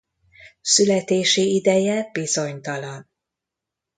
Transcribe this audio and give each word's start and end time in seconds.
Születési 0.61 1.55
ideje 1.55 2.09
bizonytalan. 2.11 3.09